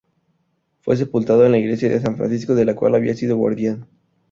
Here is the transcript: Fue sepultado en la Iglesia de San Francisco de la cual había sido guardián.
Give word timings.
Fue 0.79 0.97
sepultado 0.97 1.45
en 1.45 1.51
la 1.51 1.59
Iglesia 1.59 1.87
de 1.87 1.99
San 1.99 2.17
Francisco 2.17 2.55
de 2.55 2.65
la 2.65 2.75
cual 2.75 2.95
había 2.95 3.13
sido 3.13 3.37
guardián. 3.37 3.85